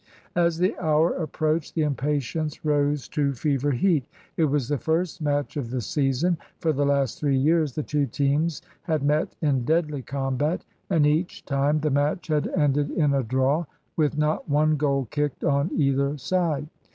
[0.35, 4.03] As the hour approached the impatience rose to fever heat.
[4.35, 6.39] It was the first match of the season.
[6.57, 11.45] For the last three years the two teams had met in deadly combat, and each
[11.45, 16.17] time the match had ended in a draw, with not one goal kicked on either
[16.17, 16.67] side.